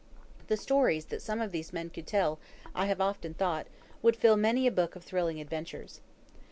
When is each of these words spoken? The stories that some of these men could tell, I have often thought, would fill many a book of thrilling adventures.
The 0.47 0.57
stories 0.57 1.05
that 1.05 1.21
some 1.21 1.41
of 1.41 1.51
these 1.51 1.71
men 1.71 1.91
could 1.91 2.07
tell, 2.07 2.39
I 2.73 2.87
have 2.87 2.99
often 2.99 3.35
thought, 3.35 3.67
would 4.01 4.15
fill 4.15 4.35
many 4.35 4.65
a 4.65 4.71
book 4.71 4.95
of 4.95 5.03
thrilling 5.03 5.39
adventures. 5.39 6.01